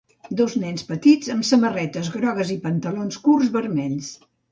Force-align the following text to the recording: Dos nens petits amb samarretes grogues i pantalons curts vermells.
Dos 0.37 0.53
nens 0.61 0.85
petits 0.85 1.29
amb 1.33 1.45
samarretes 1.49 2.09
grogues 2.15 2.53
i 2.55 2.57
pantalons 2.63 3.21
curts 3.29 3.53
vermells. 3.59 4.09